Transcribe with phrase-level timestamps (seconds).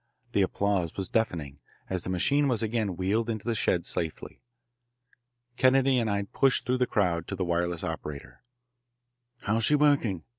[0.31, 4.41] The applause was deafening, as the machine was again wheeled into the shed safely.
[5.57, 8.41] Kennedy and I pushed through the crowd to the wireless operator.
[9.43, 10.23] "How's she working?"